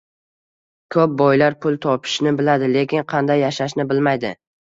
[0.95, 4.33] Ko‘p boylar pul topishni biladi, lekin qanday yashashni bilmaydi.